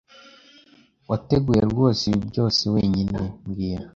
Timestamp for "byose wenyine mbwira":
2.29-3.85